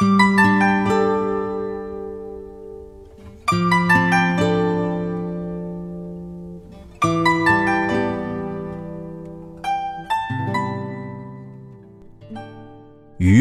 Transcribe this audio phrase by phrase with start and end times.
[0.00, 0.06] 鱼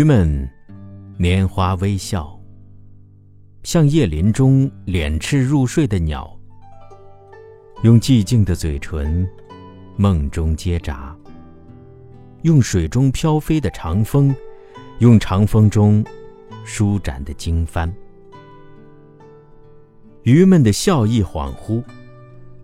[0.03, 0.49] 们
[1.19, 2.39] 拈花微笑，
[3.61, 6.35] 像夜林中敛翅入睡的鸟，
[7.83, 9.29] 用寂静的嘴唇
[9.95, 11.15] 梦中结扎，
[12.41, 14.35] 用水中飘飞的长风，
[14.97, 16.03] 用长风中
[16.67, 17.89] 舒展的经幡。
[20.23, 21.81] 鱼们的笑意恍惚，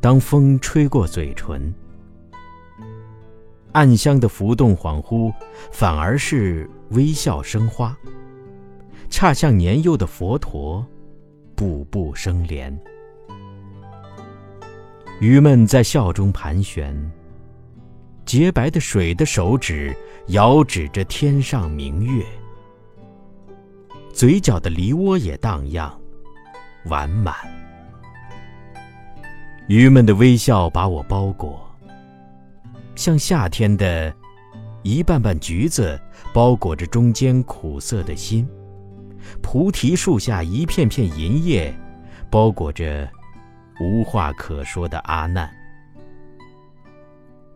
[0.02, 1.73] 当风吹过嘴唇。
[3.71, 5.34] 暗香的浮动恍惚，
[5.71, 7.98] 反而是微笑生花，
[9.09, 10.85] 恰像年幼的佛陀，
[11.55, 12.77] 步步生莲。
[15.21, 16.93] 鱼们在笑中盘旋，
[18.26, 19.95] 洁白的水的手指
[20.27, 22.26] 遥指着天上明月，
[24.13, 25.91] 嘴角的梨涡也荡漾，
[26.85, 27.34] 完满。
[29.68, 31.68] 鱼们的微笑把我包裹。
[32.96, 34.13] 像夏天的
[34.84, 35.99] 一瓣瓣橘子，
[36.32, 38.46] 包裹着中间苦涩的心；
[39.41, 41.74] 菩提树下一片片银叶，
[42.30, 43.09] 包裹着
[43.82, 45.49] 无话可说的阿难。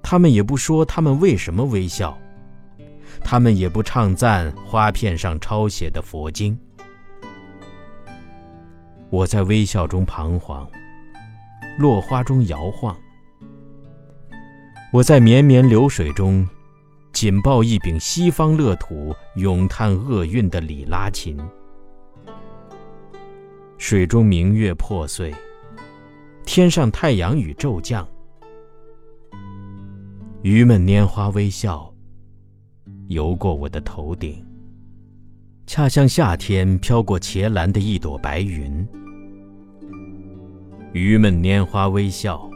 [0.02, 2.18] 他们也不说他们为什么微笑，
[3.24, 6.58] 他们也不唱赞花片上抄写的佛经。
[9.10, 10.70] 我在微笑中彷徨，
[11.78, 12.96] 落花中摇晃。
[14.92, 16.48] 我在绵绵流水中，
[17.12, 21.38] 紧抱一柄西方乐土咏叹厄运的里拉琴。
[23.78, 25.34] 水中明月破碎，
[26.46, 28.08] 天上太阳雨骤降。
[30.42, 31.94] 鱼们拈花微笑，
[33.08, 34.44] 游过我的头顶，
[35.66, 38.88] 恰像夏天飘过茄蓝的一朵白云。
[40.94, 42.50] 鱼们拈花微笑。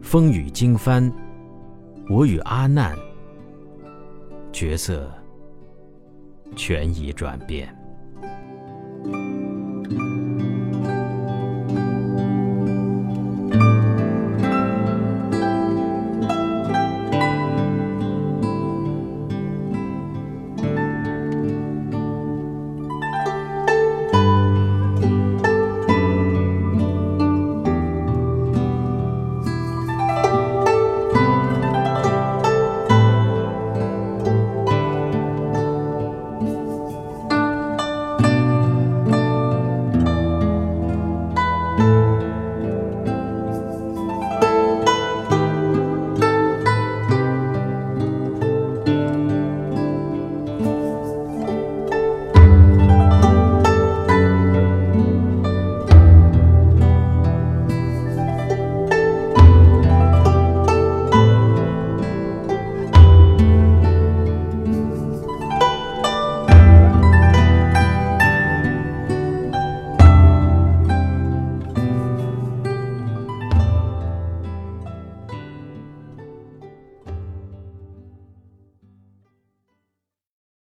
[0.00, 1.12] 风雨经幡，
[2.08, 2.96] 我与阿难
[4.52, 5.12] 角色
[6.56, 7.77] 全已转变。